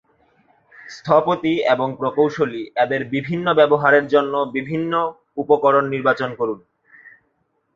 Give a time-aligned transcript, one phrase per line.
[0.89, 4.93] স্থপতি এবং প্রকৌশলী এদের বিভিন্ন ব্যবহারের জন্য বিভিন্ন
[5.37, 6.59] উপকরণ নির্বাচন করুন।